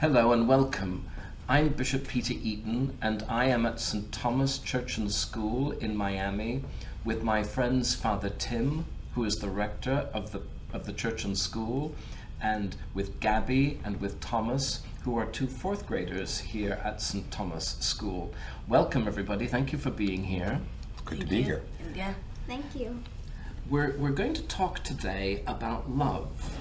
[0.00, 1.08] Hello and welcome.
[1.48, 4.12] I'm Bishop Peter Eaton, and I am at St.
[4.12, 6.62] Thomas Church and School in Miami
[7.04, 8.84] with my friends Father Tim,
[9.16, 10.42] who is the rector of the,
[10.72, 11.96] of the church and school,
[12.40, 17.28] and with Gabby and with Thomas, who are two fourth graders here at St.
[17.32, 18.32] Thomas School.
[18.68, 19.48] Welcome, everybody.
[19.48, 20.60] Thank you for being here.
[21.06, 21.62] Good to be here.
[21.92, 22.14] Yeah.
[22.46, 23.02] Thank you.
[23.68, 26.56] We're, we're going to talk today about love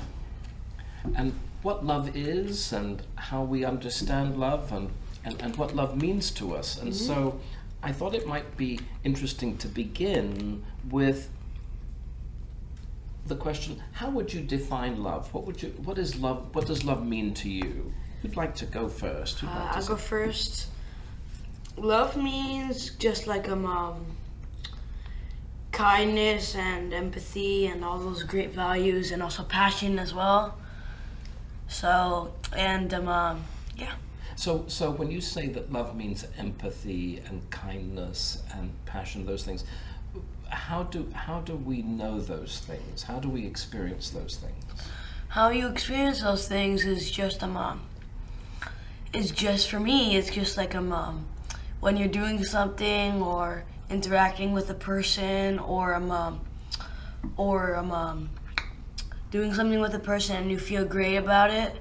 [1.16, 4.90] and what love is and how we understand love and,
[5.26, 6.82] and, and what love means to us.
[6.82, 7.42] And so
[7.84, 11.30] I thought it might be interesting to begin with
[13.26, 15.34] the question how would you define love?
[15.34, 17.92] What would you what is love what does love mean to you?
[18.22, 19.44] Who'd like to go first?
[19.44, 20.68] Like Uh, to I'll go first.
[21.76, 23.98] Love means just like um, um
[25.74, 30.58] kindness and empathy and all those great values and also passion as well.
[31.68, 33.44] So and um, um
[33.76, 33.94] yeah.
[34.36, 39.66] So, so when you say that love means empathy and kindness and passion, those things,
[40.50, 43.04] how do how do we know those things?
[43.04, 44.64] How do we experience those things?
[45.30, 47.82] How you experience those things is just um, um
[49.14, 51.26] it's just for me, it's just like um, um
[51.80, 56.42] when you're doing something or interacting with a person or um, um
[57.38, 58.30] or um, um
[59.32, 61.76] doing something with a person and you feel great about it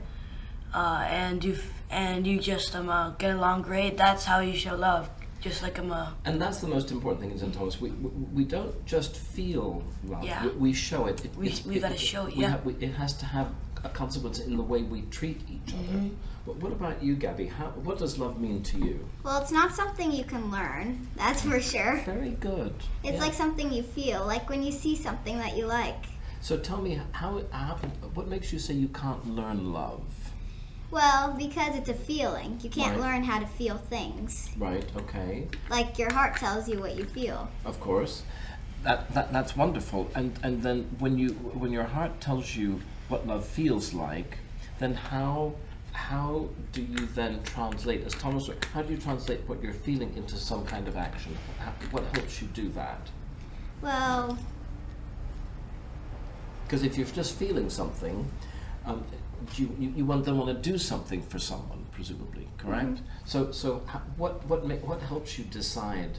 [0.75, 4.56] uh, and you f- and you just um, uh, get along great that's how you
[4.56, 5.08] show love
[5.41, 7.55] just like um, uh, And that's the most important thing in St.
[7.55, 7.80] Thomas.
[7.80, 8.08] We, we,
[8.39, 10.24] we don't just feel love.
[10.24, 10.42] Yeah.
[10.44, 11.24] We, we show it.
[11.24, 12.50] it We- it's- we gotta show it, we yeah.
[12.50, 13.48] have- we- it has to have
[13.84, 15.98] a consequence in the way we treat each other.
[15.98, 16.08] Mm-hmm.
[16.47, 17.47] But what about you, Gabby?
[17.47, 19.06] How, what does love mean to you?
[19.22, 22.00] Well, it's not something you can learn, that's for sure.
[22.06, 22.74] Very good.
[23.05, 23.20] It's Yeah.
[23.20, 26.06] like something you feel, like when you see something that you like.
[26.41, 27.75] So tell me, how, how
[28.15, 30.03] what makes you say you can't learn love?
[30.91, 32.59] Well, because it's a feeling.
[32.62, 33.01] You can't Right.
[33.01, 34.51] learn how to feel things.
[34.57, 34.89] Right.
[34.97, 35.48] Okay.
[35.69, 37.48] Like your heart tells you what you feel.
[37.64, 38.23] Of course.
[38.83, 40.08] That, that that's wonderful.
[40.14, 44.39] And and then when you when your heart tells you what love feels like,
[44.79, 45.55] then how
[45.92, 50.36] how do you then translate as Thomas how do you translate what you're feeling into
[50.36, 51.36] some kind of action?
[51.58, 53.11] How, what helps you do that?
[53.83, 54.39] Well,
[56.66, 58.28] Because if you're just feeling something,
[58.84, 59.04] um,
[59.54, 63.00] you, you, you want, then want to do something for someone, presumably, correct?
[63.24, 63.82] So, so
[64.16, 66.18] what, what, ma- what helps you decide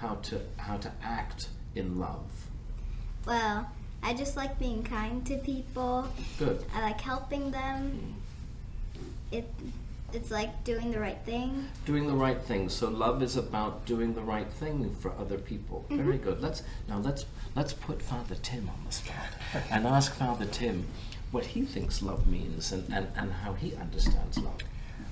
[0.00, 2.48] how to, how to act in love?
[3.26, 3.70] well,
[4.02, 6.08] I just like being kind to people.
[6.38, 6.64] Good.
[6.74, 8.14] I like helping them.
[9.30, 9.52] It
[10.12, 11.68] it's like doing the right thing.
[11.84, 12.68] Doing the right thing.
[12.68, 15.84] So love is about doing the right thing for other people.
[15.90, 16.40] Very good.
[16.40, 19.28] Let's now let's let's put Father Tim on the spot
[19.70, 20.86] and ask Father Tim
[21.30, 24.60] what he thinks love means and, and, and how he understands love.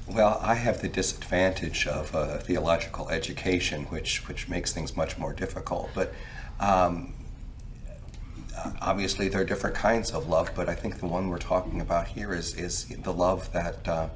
[0.08, 5.34] Well, I have the disadvantage of a theological education, which which makes things much more
[5.34, 5.90] difficult.
[5.94, 6.14] But
[6.58, 7.12] um,
[8.80, 10.50] obviously, there are different kinds of love.
[10.54, 14.08] But I think the one we're talking about here is is the love that uh,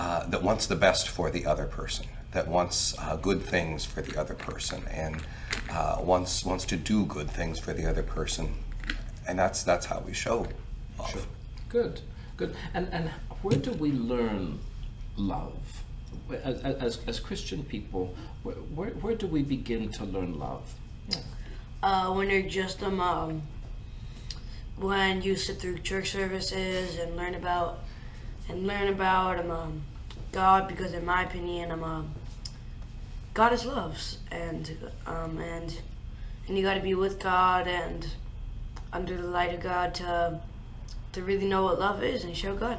[0.00, 4.00] uh, that wants the best for the other person, that wants uh, good things for
[4.00, 5.22] the other person, and
[5.70, 8.54] uh, wants wants to do good things for the other person,
[9.28, 10.46] and that's that's how we show
[10.98, 11.26] love.
[11.68, 12.00] Good,
[12.38, 12.56] good.
[12.72, 13.10] And and
[13.42, 14.60] where do we learn
[15.16, 15.82] love?
[16.30, 20.74] As, as, as Christian people, where, where, where do we begin to learn love?
[21.08, 21.18] Yeah.
[21.82, 23.42] uh, when you're just um, um
[24.78, 27.80] when you sit through church services and learn about
[28.50, 29.82] and learn about um, um
[30.32, 32.10] God because in my opinion um, um
[33.32, 33.96] God is love,
[34.30, 35.80] and um and
[36.48, 38.06] and you got to be with God and
[38.92, 40.40] under the light of God to
[41.12, 42.78] to really know what love is and show God.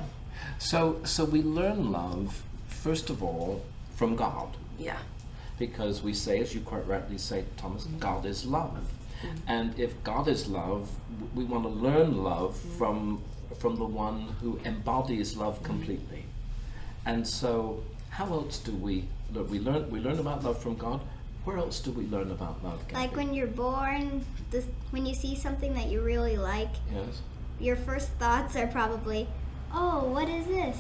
[0.60, 3.64] So, so we learn love first of all
[3.96, 4.50] from God,
[4.80, 4.98] Yeah.
[5.60, 8.80] because we say, as you quite rightly say, Thomas, God is love,
[9.22, 9.38] Mm-hmm.
[9.48, 10.90] and if God is love,
[11.36, 12.78] we want to learn love mm-hmm.
[12.78, 13.22] from
[13.60, 15.66] from the one who embodies love mm-hmm.
[15.66, 16.26] completely.
[17.06, 19.50] And so, how else do we learn?
[19.50, 21.02] We learn we learn about love from God.
[21.44, 22.80] Where else do we learn about love?
[22.94, 27.22] Like when you're born, this, when you see something that you really like, yes.
[27.60, 29.28] your first thoughts are probably,
[29.74, 30.78] "Oh, what is this?"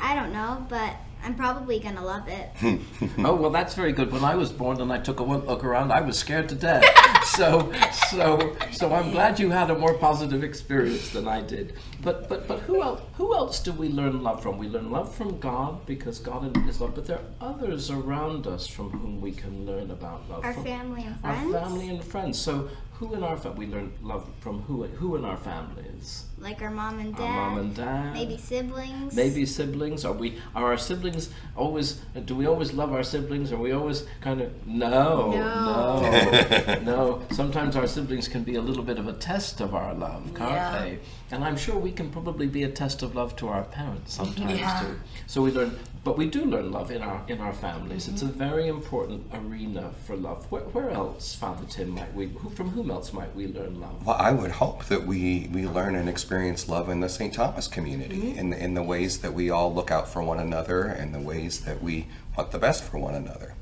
[0.00, 0.94] I don't know, but
[1.24, 2.50] I'm probably gonna love it.
[3.18, 4.12] Oh well, that's very good.
[4.12, 6.84] When I was born and I took a look around, I was scared to death.
[7.38, 7.72] so,
[8.10, 11.74] so, so I'm glad you had a more positive experience than I did.
[12.02, 13.00] But, but, but who else?
[13.14, 14.58] Who else do we learn love from?
[14.58, 16.96] We learn love from God because God is love.
[16.96, 20.44] But there are others around us from whom we can learn about love.
[20.44, 21.54] Our from family and friends.
[21.54, 22.38] our family and friends.
[22.38, 22.68] So,
[22.98, 26.24] who in our family we learn love from who who in our families?
[26.38, 27.22] Like our mom and dad.
[27.22, 28.12] Our mom and dad.
[28.12, 29.14] Maybe siblings.
[29.14, 30.04] Maybe siblings.
[30.04, 30.38] Are we?
[30.54, 32.00] Are our siblings always?
[32.24, 33.52] Do we always love our siblings?
[33.52, 34.50] Are we always kind of?
[34.66, 36.00] No, No.
[36.00, 37.22] no, no.
[37.30, 40.50] Sometimes our siblings can be a little bit of a test of our love, can't
[40.50, 40.78] Yeah.
[40.80, 40.98] they?
[41.30, 44.58] And I'm sure we can probably be a test of love to our parents sometimes
[44.58, 44.80] Yeah.
[44.80, 44.96] too.
[45.26, 48.08] So we learn, but we do learn love in our in our families.
[48.08, 48.38] It's a mm-hmm.
[48.38, 50.50] very important arena for love.
[50.50, 52.28] Where, where else, Father Tim, might we?
[52.28, 54.06] Who, from whom else might we learn love?
[54.06, 57.34] Well, I would hope that we, we learn and experience love in the St.
[57.34, 58.38] Thomas community, mm-hmm.
[58.38, 61.60] in, in the ways that we all look out for one another and the ways
[61.60, 62.06] that we
[62.38, 63.54] want the best for one another.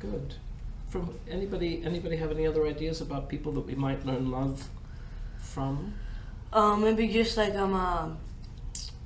[0.00, 0.36] Good.
[0.88, 1.82] From anybody?
[1.84, 4.68] Anybody have any other ideas about people that we might learn love
[5.38, 5.92] from?
[6.52, 8.18] Um, maybe just like um, um,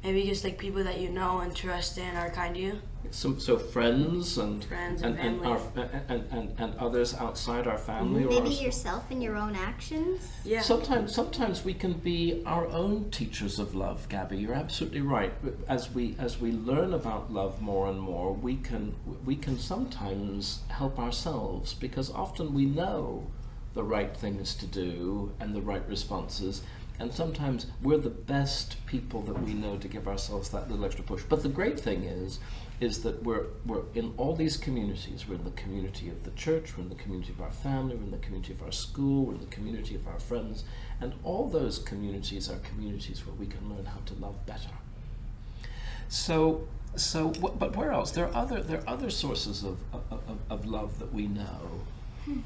[0.04, 2.78] maybe just like people that you know and trust and are kind to you.
[3.10, 5.60] Some, so friends and Friends and, and and, our,
[6.08, 10.30] and, and, and others outside our family Maybe our, yourself and your own actions.
[10.44, 10.62] Yeah.
[10.62, 14.38] Sometimes, sometimes we can be our own teachers of love, Gabby.
[14.38, 15.32] You're absolutely right.
[15.68, 18.94] As we as we learn about love more and more, we can
[19.24, 23.26] we can sometimes help ourselves because often we know
[23.74, 26.62] the right things to do and the right responses.
[27.02, 31.02] And sometimes we're the best people that we know to give ourselves that little extra
[31.02, 31.24] push.
[31.28, 32.38] But the great thing is,
[32.78, 35.26] is that we're, we're in all these communities.
[35.26, 38.04] We're in the community of the church, we're in the community of our family, we're
[38.04, 40.62] in the community of our school, we're in the community of our friends.
[41.00, 44.70] And all those communities are communities where we can learn how to love better.
[46.08, 48.12] So, so, but where else?
[48.12, 51.80] There are other, there are other sources of, of, of, of love that we know.
[52.26, 52.38] Hmm.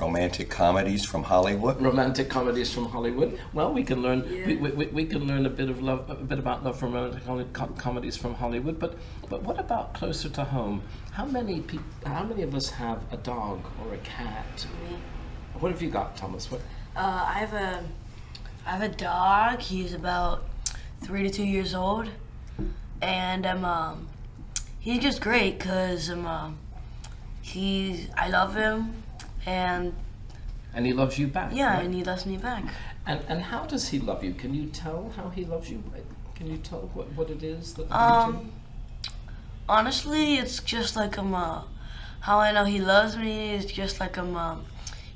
[0.00, 1.80] Romantic comedies from Hollywood.
[1.80, 3.38] romantic comedies from Hollywood.
[3.52, 4.46] Well, we can learn we, Yeah.
[4.46, 7.24] we, we, we can learn a bit of love, a bit about love from romantic
[7.24, 8.78] com- com- comedies from Hollywood.
[8.80, 8.98] But
[9.30, 10.82] but what about closer to home?
[11.12, 14.66] How many peop- How many of us have a dog or a cat?
[14.90, 14.96] Me.
[15.60, 16.50] What have you got, Thomas?
[16.50, 16.60] What?
[16.96, 17.84] Uh, I have a,
[18.66, 19.60] I have a dog.
[19.60, 20.44] He's about
[21.02, 22.08] three to two years old,
[23.00, 24.08] and um, um
[24.80, 26.58] he's just great because um, um,
[27.42, 29.03] he's I love him,
[29.46, 29.92] and
[30.74, 31.50] And he loves you back.
[31.52, 31.84] yeah, right?
[31.84, 32.64] and he loves me back.
[33.06, 34.34] And and how does he love you?
[34.34, 35.82] Can you tell how he loves you?
[36.34, 37.90] Can you tell what, what it is that?
[37.92, 38.50] Um,
[39.68, 41.62] honestly, it's just like um, uh,
[42.20, 44.64] how I know he loves me is just like um, um,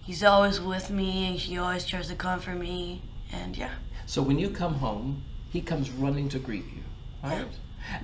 [0.02, 1.26] he's always with me.
[1.28, 3.02] And he always tries to comfort me,
[3.32, 3.72] and yeah.
[4.06, 6.82] So when you come home, he comes running to greet you,
[7.22, 7.46] right?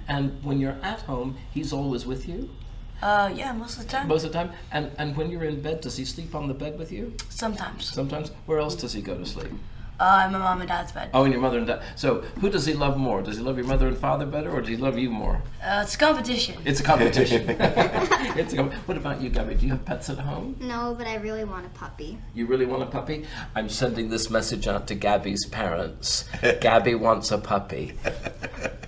[0.08, 2.50] And when you're at home, he's always with you.
[3.04, 4.08] Uh, yeah, most of the time.
[4.08, 4.50] Most of the time.
[4.72, 7.14] And and when you're in bed, does he sleep on the bed with you?
[7.28, 7.84] Sometimes.
[7.92, 8.30] Sometimes.
[8.46, 9.52] Where else does he go to sleep?
[10.00, 11.10] Uh, in my mom and dad's bed.
[11.14, 11.82] Oh, in your mother and dad.
[11.96, 13.22] So who does he love more?
[13.22, 15.42] Does he love your mother and father better, or does he love you more?
[15.62, 16.56] Uh, it's a competition.
[16.64, 17.44] It's a competition.
[18.38, 19.54] it's a com- what about you, Gabby?
[19.54, 20.56] Do you have pets at home?
[20.58, 22.18] No, but I really want a puppy.
[22.34, 23.26] You really want a puppy?
[23.54, 26.24] I'm sending this message out to Gabby's parents.
[26.60, 27.92] Gabby wants a puppy.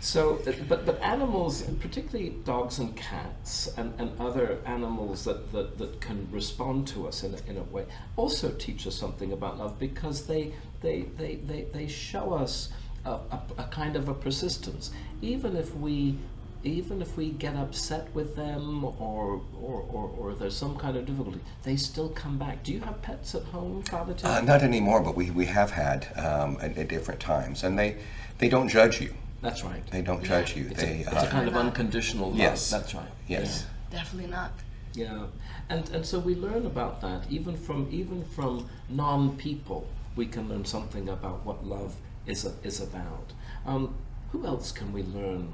[0.00, 5.76] So, uh, but, but animals, particularly dogs and cats and, and other animals that, that,
[5.78, 7.84] that can respond to us in a, in a way,
[8.16, 12.70] also teach us something about love because they, they, they, they, they show us
[13.04, 14.90] a, a, a kind of a persistence.
[15.20, 16.16] Even if we
[16.62, 21.06] even if we get upset with them or, or, or, or there's some kind of
[21.06, 22.62] difficulty, they still come back.
[22.62, 24.30] Do you have pets at home, Father Tim?
[24.30, 27.96] Uh, not anymore, but we, we have had um, at, at different times, and they
[28.38, 29.14] they don't judge you.
[29.42, 29.86] That's right.
[29.90, 30.66] They don't judge you.
[30.70, 32.38] It's, They a, it's a uh, kind of unconditional love.
[32.38, 32.70] Yes.
[32.70, 33.08] That's right.
[33.26, 33.66] yes.
[33.90, 34.52] Definitely not.
[34.94, 35.04] Yeah.
[35.14, 35.26] yeah.
[35.68, 39.86] And and so we learn about that even from even from non-people.
[40.16, 41.94] We can learn something about what love
[42.26, 43.32] is a, is about.
[43.64, 43.94] Um,
[44.32, 45.52] who else can we learn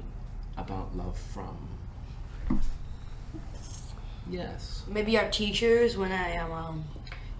[0.57, 1.69] about love from?
[4.29, 4.83] Yes.
[4.87, 6.83] Maybe our teachers when I um,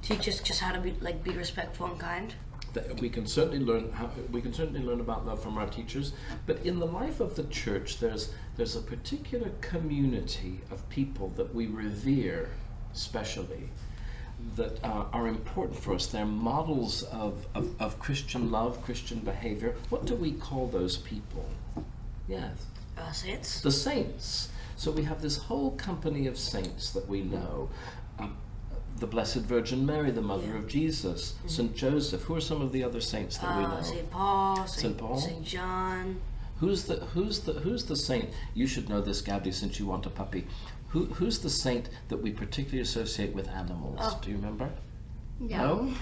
[0.02, 2.34] teach us just how to be like be respectful and kind.
[2.78, 6.14] That we can certainly learn how, we can certainly learn about love from our teachers
[6.46, 11.54] but in the life of the church there's there's a particular community of people that
[11.56, 12.50] we revere
[12.94, 13.70] specially
[14.56, 19.74] that uh, are important for us they're models of, of, of christian love christian behavior
[19.90, 21.46] what do we call those people
[22.28, 22.52] yes
[22.98, 23.62] Uh, saints.
[23.62, 24.50] the saints.
[24.76, 27.70] So we have this whole company of saints that we know.
[29.00, 31.76] The Blessed Virgin Mary, the mother of Jesus, St.
[31.76, 32.24] Joseph.
[32.24, 33.82] Who are some of the other saints that we Uh, know?
[33.84, 34.56] Saint Paul.
[34.58, 35.20] Saint Saint Paul?
[35.22, 36.20] Saint John.
[36.60, 38.30] Who's the who's the who's the saint?
[38.56, 40.48] You should know this, Gabby, since you want a puppy.
[40.90, 44.00] Who who's the saint that we particularly associate with animals?
[44.02, 44.20] Oh.
[44.24, 44.72] Do you remember?
[45.40, 45.94] No.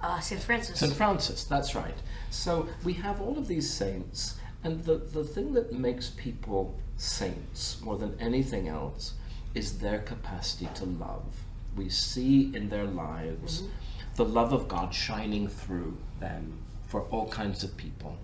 [0.00, 0.78] Uh, Saint Francis.
[0.78, 0.92] St.
[0.92, 1.96] Francis, that's right.
[2.30, 7.80] So we have all of these saints, and the, the thing that makes people saints
[7.80, 9.14] more than anything else
[9.54, 11.42] is their capacity to love.
[11.76, 13.70] We see in their lives mm-hmm.
[14.16, 18.16] the love of God shining through them for all kinds of people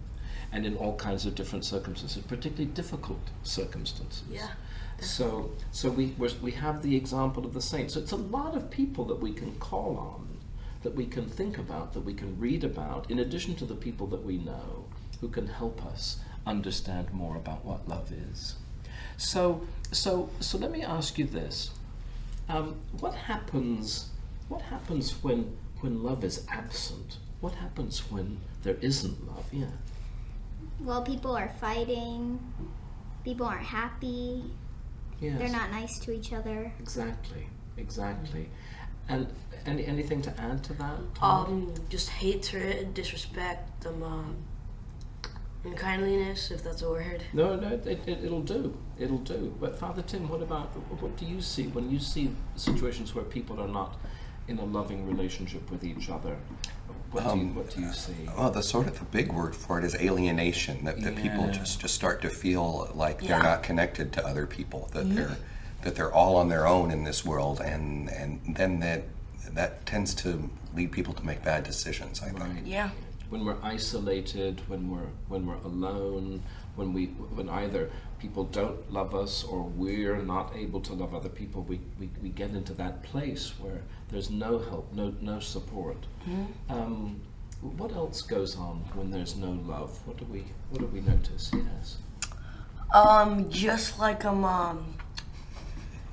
[0.52, 4.23] and in all kinds of different circumstances, particularly difficult circumstances.
[4.30, 4.49] Yeah.
[5.00, 7.94] So, so we we're, we have the example of the saints.
[7.94, 10.38] So it's a lot of people that we can call on,
[10.82, 14.06] that we can think about, that we can read about, in addition to the people
[14.09, 14.85] that we know,
[15.21, 18.56] who can help us understand more about what love is.
[19.16, 21.71] So, so, so let me ask you this:
[22.52, 24.11] um, What happens?
[24.49, 27.18] What happens when when love is absent?
[27.40, 29.47] What happens when there isn't love?
[29.52, 29.66] Yeah.
[30.80, 32.38] Well, people are fighting.
[33.25, 34.44] People aren't happy.
[35.21, 35.38] Yes.
[35.38, 36.73] They're not nice to each other.
[36.78, 37.47] Exactly.
[37.76, 38.49] Exactly.
[39.09, 39.26] And
[39.66, 40.99] any anything to add to that?
[41.14, 41.47] Tom?
[41.47, 44.37] Um, just hatred, disrespect, um,
[45.64, 47.23] um, unkindliness, if that's a word.
[47.33, 48.76] No, no, it, it, it'll do.
[48.99, 49.54] It'll do.
[49.61, 50.69] But Father Tim, what about
[51.00, 53.97] what do you see when you see situations where people are not
[54.49, 56.37] in a loving relationship with each other?
[57.11, 58.14] What, do, you, Um, what do you see?
[58.37, 60.85] Well, the sort of the big word for it is alienation.
[60.85, 63.28] That, that people just, just start to feel like Yeah.
[63.28, 64.88] they're not connected to other people.
[64.92, 65.37] That they're
[65.83, 69.02] that they're all on their own in this world, and and then that
[69.52, 72.23] that tends to lead people to make bad decisions.
[72.23, 72.40] I think.
[72.40, 72.64] Right.
[72.64, 72.90] Yeah.
[73.32, 76.42] When we're isolated, when we're when we're alone,
[76.76, 81.30] when we when either people don't love us or we're not able to love other
[81.30, 85.96] people, we, we, we get into that place where there's no help, no no support.
[86.68, 87.22] Um,
[87.62, 89.98] what else goes on when there's no love?
[90.06, 91.50] What do we what do we notice?
[91.54, 91.96] Yes.
[92.92, 94.94] Um, just like um, um,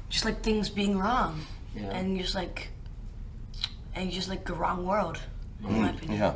[0.07, 1.41] just like things being wrong,
[1.75, 1.97] Yeah.
[1.97, 2.69] and just like,
[3.93, 5.19] and just like the wrong world,
[5.67, 6.17] in my opinion.
[6.21, 6.35] Yeah.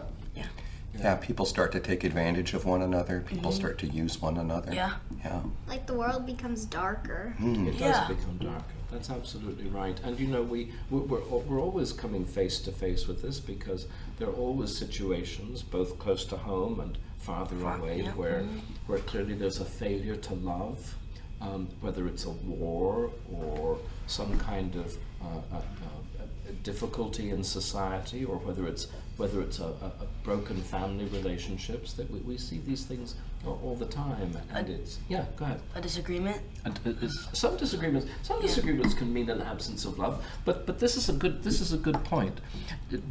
[0.94, 1.02] Yeah.
[1.04, 3.22] Yeah, people start to take advantage of one another.
[3.22, 4.74] People start to use one another.
[4.74, 4.94] Yeah.
[5.24, 5.42] Yeah.
[5.68, 7.36] Like the world becomes darker.
[7.40, 7.68] Hmm.
[7.68, 8.08] It Yeah.
[8.08, 8.64] does become darker.
[8.92, 10.00] That's absolutely right.
[10.04, 13.88] And you know, we we're, we're, we're always coming face to face with this because
[14.20, 18.12] there are always situations, both close to home and farther away, yeah.
[18.12, 18.44] where
[18.86, 20.96] where clearly there's a failure to love,
[21.42, 27.44] um, whether it's a war or some kind of uh, uh, uh, a difficulty in
[27.44, 31.94] society, or whether it's whether it's a, a, a broken family relationships.
[31.94, 33.16] That we, we see these things
[33.46, 35.26] all, all the time, and it's yeah.
[35.36, 35.62] Go ahead.
[35.76, 36.42] A disagreement.
[36.66, 40.24] And it is- some disagreements, some disagreements can mean an absence of love.
[40.46, 42.40] But but this is a good this is a good point.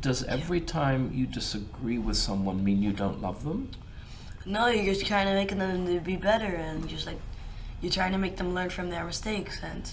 [0.00, 3.70] Does every time you disagree with someone mean you don't love them?
[4.44, 7.18] No, you're just trying to make them to be better, and just like
[7.80, 9.88] you're trying to make them learn from their mistakes, and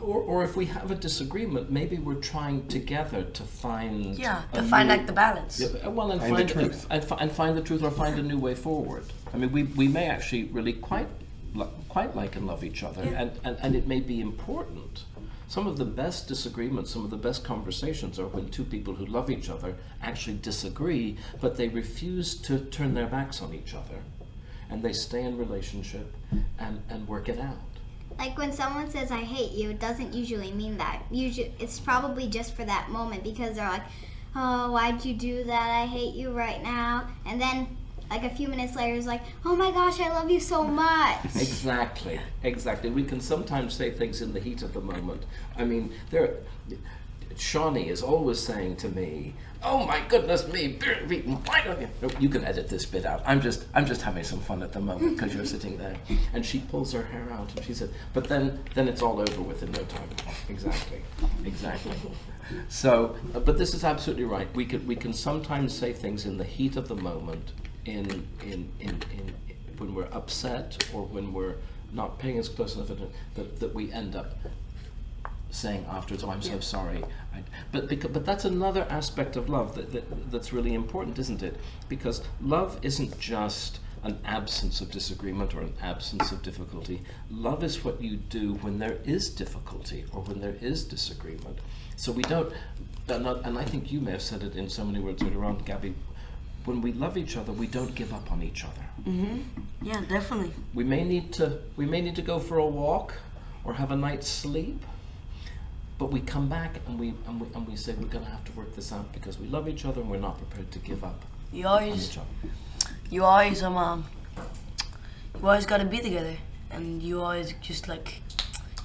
[0.00, 4.62] Or, or if we have a disagreement, maybe we're trying together to find yeah, to
[4.62, 5.60] find new- like the balance.
[5.60, 6.86] Yeah, well, and Find find, the truth.
[6.90, 9.04] And, fi- and find the truth, or find a new way forward.
[9.32, 11.08] I mean, we, we may actually really quite
[11.54, 15.04] li- quite like and love each other, and, and, and it may be important.
[15.48, 19.04] Some of the best disagreements, some of the best conversations are when two people who
[19.04, 24.00] love each other actually disagree, but they refuse to turn their backs on each other,
[24.70, 26.14] and they stay in relationship
[26.58, 27.58] and, and work it out.
[28.18, 31.02] Like when someone says I hate you, it doesn't usually mean that.
[31.10, 33.82] Usually it's probably just for that moment because they're like,
[34.34, 35.70] "Oh, why'd you do that?
[35.82, 37.76] I hate you right now." And then
[38.10, 41.24] like a few minutes later it's like, "Oh my gosh, I love you so much."
[41.24, 42.90] Exactly, exactly.
[42.90, 45.24] We can sometimes say things in the heat of the moment.
[45.56, 46.36] I mean, there.
[47.38, 50.78] Shawnee is always saying to me, "Oh my goodness me!
[51.44, 53.22] Why don't you?" No, you can edit this bit out.
[53.26, 55.96] I'm just, I'm just having some fun at the moment because you're sitting there.
[56.32, 59.42] And she pulls her hair out and she said, "But then, then it's all over
[59.42, 60.08] with in no time."
[60.48, 61.00] Exactly,
[61.44, 61.92] exactly.
[62.68, 64.52] So, but this is absolutely right.
[64.54, 67.52] We could, we can sometimes say things in the heat of the moment,
[67.84, 69.34] in, in, in, in
[69.78, 71.56] when we're upset or when we're
[71.92, 74.34] not paying as close enough attention, that, that we end up
[75.52, 79.74] saying afterwards, "Oh, I'm so sorry." I, but because, but that's another aspect of love
[79.76, 81.56] that, that that's really important, isn't it?
[81.88, 87.02] Because love isn't just an absence of disagreement or an absence of difficulty.
[87.30, 91.58] Love is what you do when there is difficulty or when there is disagreement.
[91.96, 92.52] So we don't,
[93.08, 95.44] and I, and I think you may have said it in so many words earlier
[95.44, 95.94] on, Gabby.
[96.64, 98.84] When we love each other, we don't give up on each other.
[99.04, 99.62] Mm-hmm.
[99.82, 100.52] Yeah, definitely.
[100.74, 103.14] We may need to we may need to go for a walk
[103.64, 104.84] or have a night's sleep,
[106.02, 108.44] but we come back and we and we, and we say we're going to have
[108.44, 111.04] to work this out because we love each other and we're not prepared to give
[111.04, 112.52] up You always, each other.
[113.08, 114.04] you always um, um
[115.40, 116.36] you always gotta be together,
[116.72, 118.20] and you always just like,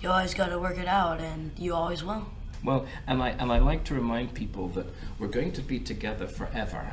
[0.01, 2.24] you always gotta work it out, and you always will.
[2.63, 4.86] Well, and I and I like to remind people that
[5.17, 6.83] we're going to be together forever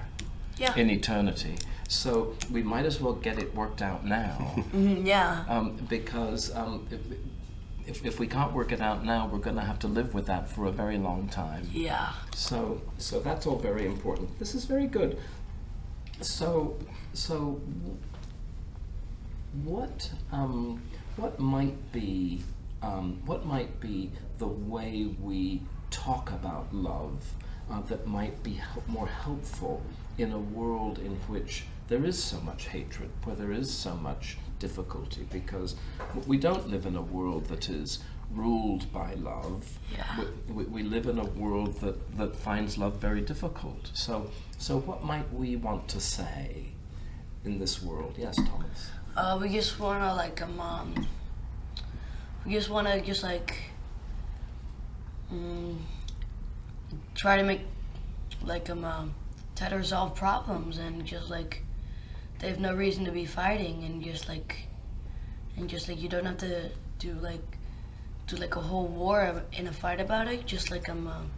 [0.56, 0.74] Yeah.
[0.80, 1.56] in eternity.
[1.88, 4.36] So we might as well get it worked out now.
[4.72, 5.44] Mhm, yeah.
[5.54, 6.86] um, because um,
[7.86, 10.26] if, if we can't work it out now, we're going to have to live with
[10.26, 11.68] that for a very long time.
[11.72, 12.12] Yeah.
[12.34, 14.38] So, so that's all very important.
[14.38, 15.18] This is very good.
[16.20, 16.78] So,
[17.12, 17.60] so,
[19.64, 20.82] what, um,
[21.16, 22.42] what might be,
[22.82, 27.24] um, what might be the way we talk about love
[27.70, 29.82] uh, that might be hel- more helpful
[30.18, 34.38] in a world in which there is so much hatred, where there is so much
[34.66, 35.70] difficulty, because
[36.26, 37.98] we don't live in a world that is
[38.30, 39.78] ruled by love.
[39.92, 40.24] Yeah.
[40.48, 43.90] We, we, live in a world that, that finds love very difficult.
[43.92, 46.46] So, so what might we want to say
[47.44, 48.14] in this world?
[48.18, 48.90] Yes, Thomas.
[49.16, 51.06] Uh, we just wanna like um, um
[52.44, 53.50] we just wanna just like
[55.32, 55.76] mm,
[57.14, 57.60] try to make
[58.42, 59.14] like um, um
[59.54, 61.62] try to resolve problems and just like
[62.44, 64.66] they have no reason to be fighting and just like
[65.56, 67.40] and just like you don't have to do like
[68.26, 70.44] do like a whole war in a fight about it.
[70.46, 71.30] Just like um, um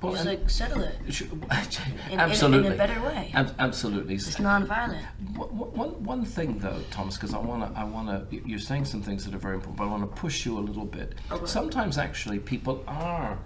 [0.00, 0.96] Well, just like settle it
[2.10, 2.58] in, absolutely.
[2.58, 3.30] in, in a better way.
[3.34, 4.14] Ab- absolutely.
[4.16, 5.04] It's non-violent.
[5.36, 8.86] One- One, one thing though, Thomas, because I want to, I want to, you're saying
[8.86, 11.14] some things that are very important, but I want to push you a little bit.
[11.30, 11.46] Okay.
[11.46, 13.38] Sometimes actually people are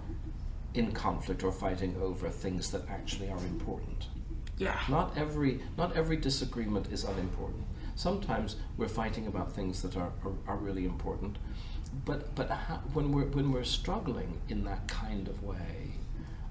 [0.73, 4.07] in conflict or fighting over things that actually are important.
[4.57, 4.79] Yeah.
[4.89, 7.63] Not every, not every disagreement is unimportant.
[7.95, 11.37] Sometimes we're fighting about things that are, are, are really important,
[12.05, 15.93] but, but how, when, we're, when we're struggling in that kind of way,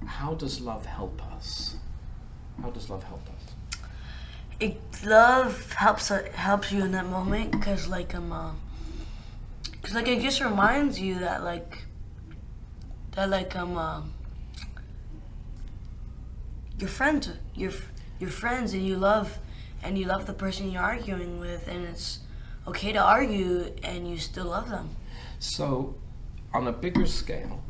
[0.04, 1.76] how does love help us?
[2.62, 3.56] How does love help us?
[4.58, 8.52] it love helps uh, helps you in that moment because like um uh,
[9.82, 11.84] cause like it just reminds you that like
[13.12, 14.12] that like um
[16.78, 17.72] you're friends you're
[18.18, 19.38] you're friends and you love
[19.82, 22.20] and you love the person you're arguing with and it's
[22.66, 24.88] okay to argue and you still love them
[25.38, 25.94] So,
[26.54, 27.62] on a bigger scale,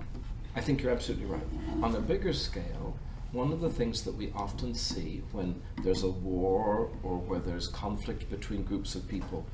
[0.55, 1.49] I think you're absolutely right.
[1.83, 2.97] On a bigger scale,
[3.33, 7.67] one of the things that we often see when there's a war or where there's
[7.69, 9.45] conflict between groups of people,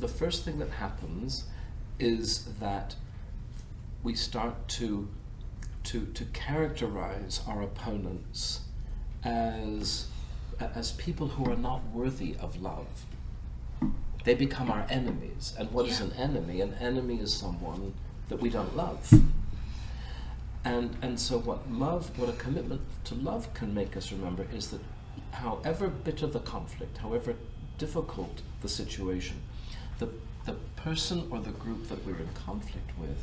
[0.00, 1.44] the first thing that happens
[2.00, 2.96] is that
[4.02, 5.08] we start to
[5.84, 8.60] to to characterize our opponents
[9.24, 10.06] as
[10.60, 12.86] as people who are not worthy of love
[14.24, 15.52] they become our enemies.
[15.58, 16.06] And what is Yeah.
[16.06, 16.62] an enemy?
[16.62, 17.92] An enemy is someone
[18.28, 19.12] that we don't love.
[20.64, 24.68] And and so what love, what a commitment to love can make us remember is
[24.68, 24.80] that
[25.32, 27.34] however bitter the conflict, however
[27.76, 29.42] difficult the situation,
[29.98, 30.08] the
[30.46, 33.18] the person or the group that we're in conflict with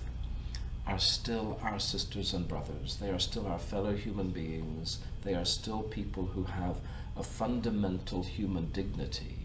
[0.87, 2.97] are still our sisters and brothers.
[2.99, 4.99] They are still our fellow human beings.
[5.23, 6.77] They are still people who have
[7.15, 9.37] a fundamental human dignity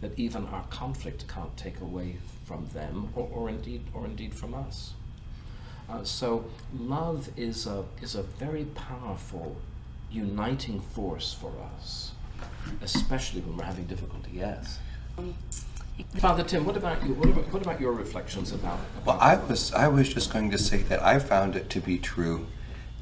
[0.00, 4.54] that even our conflict can't take away from them or, or indeed or indeed from
[4.54, 4.92] us.
[5.88, 6.44] Uh, so
[6.78, 9.56] love is a is a very powerful
[10.10, 12.12] uniting force for us,
[12.82, 14.30] especially when we're having difficulty.
[14.34, 14.78] Yes.
[16.16, 17.14] Father Tim, what about you?
[17.14, 18.78] What about, what about your reflections about?
[19.04, 21.98] Well, I was I was just going to say that I found it to be
[21.98, 22.46] true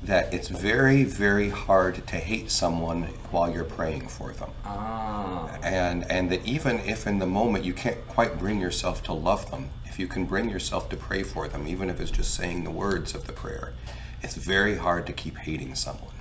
[0.03, 4.51] that it's very very hard to hate someone while you're praying for them.
[4.65, 9.13] Ah, And and that even if in the moment you can't quite bring yourself to
[9.13, 12.35] love them, if you can bring yourself to pray for them, even if it's just
[12.35, 13.73] saying the words of the prayer,
[14.23, 16.12] it's very hard to keep hating someone.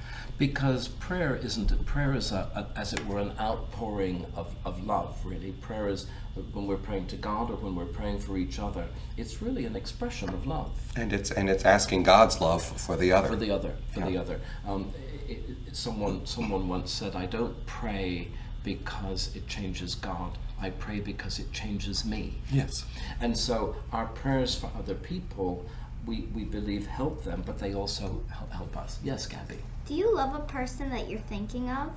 [0.42, 1.86] Because prayer isn't it?
[1.86, 5.16] Prayer is a, a, as it were an outpouring of, of love.
[5.24, 6.08] Really, prayer is
[6.54, 8.88] when we're praying to God or when we're praying for each other.
[9.18, 10.72] It's really an expression of love.
[10.96, 13.28] And it's and it's asking God's love for the other.
[13.28, 14.92] for the other for the other um,
[15.30, 15.38] i i
[15.74, 18.28] someone someone once said i don't pray
[18.64, 20.32] because it changes god
[20.66, 22.84] i pray because it changes me yes.
[23.22, 25.66] and so our prayers for other people
[26.06, 30.34] we, we believe help them but they also help, us yes gabby Do you love
[30.36, 31.92] a person that you're thinking of?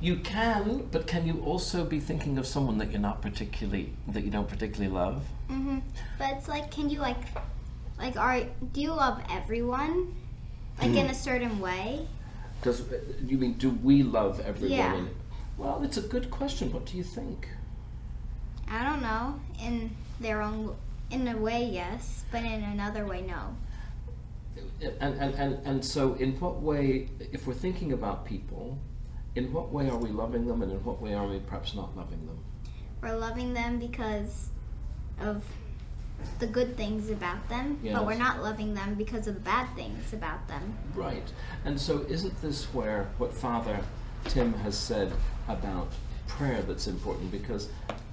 [0.00, 4.24] you can but can you also be thinking of someone that you're not particularly that
[4.24, 5.78] you don't particularly love Mm-hmm.
[6.18, 7.18] But it's like, can you like,
[8.00, 8.40] like, are
[8.72, 10.12] do you love everyone,
[10.80, 12.06] like in a certain way?
[12.62, 12.82] does
[13.24, 15.04] you mean do we love everyone Yeah.
[15.58, 17.48] well it's a good question what do you think
[18.68, 19.38] I don't know.
[19.62, 20.74] In their own,
[21.10, 23.56] in a way, yes, but in another way, no.
[25.00, 28.78] and, and, and, and so in what way if we're thinking about people
[29.34, 31.94] in what way are we loving them and in what way are we perhaps not
[31.96, 32.38] loving them
[33.02, 34.48] We're loving them because
[35.20, 35.44] of
[36.38, 37.94] the good things about them, Yes.
[37.94, 40.74] but we're not loving them because of the bad things about them.
[40.94, 41.30] right
[41.66, 43.78] and so isn't this where what father
[44.24, 45.12] tim has said
[45.48, 45.88] about
[46.26, 47.68] prayer that's important because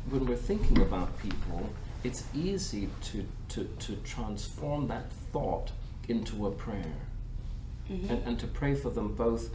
[0.09, 1.69] when we're thinking about people
[2.03, 5.71] it's easy to, to, to transform that thought
[6.07, 6.95] into a prayer.
[7.89, 8.11] Mm-hmm.
[8.11, 9.49] And, and to pray for them both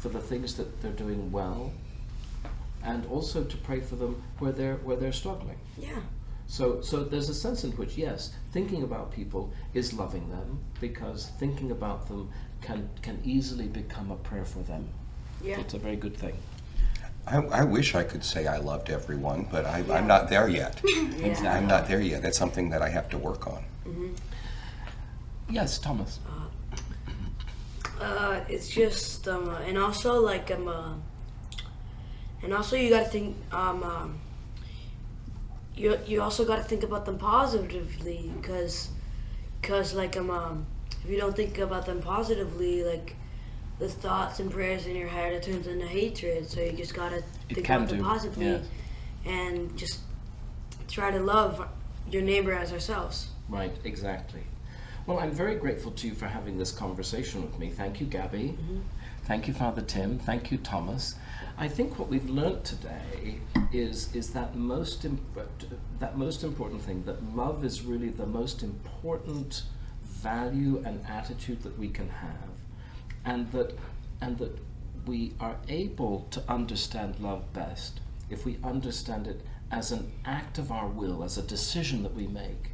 [0.00, 1.72] for the things that they're doing well
[2.84, 5.58] and also to pray for them where they're where they're struggling.
[5.76, 6.00] Yeah.
[6.46, 11.26] So, so there's a sense in which, yes, thinking about people is loving them because
[11.38, 12.30] thinking about them
[12.62, 14.88] can can easily become a prayer for them.
[15.42, 15.60] Yeah.
[15.60, 16.36] It's a very good thing.
[17.26, 20.80] I, I wish I could say I loved everyone, but I, I'm not there yet.
[21.18, 21.52] Yeah.
[21.52, 22.22] I'm not there yet.
[22.22, 23.64] That's something that I have to work on.
[25.50, 26.20] Yes, Thomas.
[28.00, 30.94] Uh, it's just um, uh, and also like um, uh,
[32.42, 34.18] and also you got to think um, um,
[35.74, 38.90] you you also got to think about them positively because
[39.60, 40.66] because like um, um
[41.02, 43.16] if you don't think about them positively like
[43.78, 47.22] the thoughts and prayers in your head it turns into hatred so you just gotta
[47.48, 48.66] think about them do, positively yes.
[49.26, 50.00] and just
[50.88, 51.66] try to love
[52.10, 54.42] your neighbor as ourselves Right, exactly.
[55.06, 57.70] Well, I'm very grateful to you for having this conversation with me.
[57.70, 58.56] Thank you, Gabby.
[58.60, 58.78] Mm-hmm.
[59.24, 60.18] Thank you, Father Tim.
[60.18, 61.14] Thank you, Thomas.
[61.56, 63.38] I think what we've learnt today
[63.72, 65.20] is is that most imp-
[65.98, 69.62] that most important thing that love is really the most important
[70.04, 72.50] value and attitude that we can have,
[73.24, 73.76] and that
[74.20, 74.58] and that
[75.06, 78.00] we are able to understand love best
[78.30, 82.26] if we understand it as an act of our will, as a decision that we
[82.26, 82.72] make.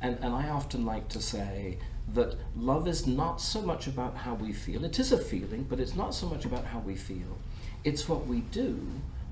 [0.00, 1.78] And, and I often like to say
[2.12, 4.84] that love is not so much about how we feel.
[4.84, 7.38] It is a feeling, but it's not so much about how we feel.
[7.82, 8.86] It's what we do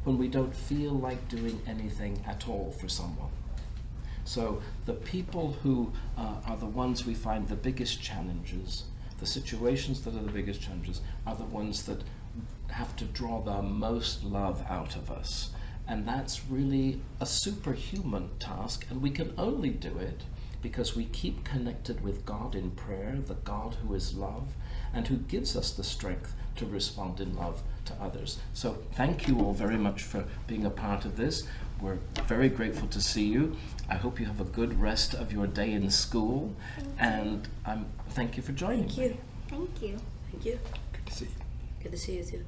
[0.05, 3.31] when we don't feel like doing anything at all for someone.
[4.25, 8.85] So the people who uh, are the ones we find the biggest challenges,
[9.23, 12.03] the situations that are the biggest challenges, are the ones that
[12.71, 15.51] have to draw the most love out of us.
[15.87, 20.23] And that's really a superhuman task, and we can only do it
[20.61, 24.49] because we keep connected with God in prayer, the God who is love,
[24.93, 28.41] and who gives us the strength to respond in love to others.
[28.55, 31.45] So, thank you all very much for being a part of this.
[31.81, 33.57] We're very grateful to see you.
[33.93, 36.57] I hope you have a good rest of your day in school,
[36.99, 37.85] and um,
[38.17, 39.05] thank you for joining thank me.
[39.05, 39.19] you
[39.51, 39.99] Thank you.
[40.31, 40.59] thank you
[40.95, 41.31] Good to see you.
[41.83, 42.43] good to see you too